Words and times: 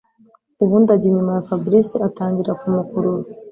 ubundi 0.63 0.89
ajya 0.95 1.07
inyuma 1.09 1.31
ya 1.37 1.45
Fabric 1.47 1.87
atangira 2.07 2.51
kumukurura 2.59 3.29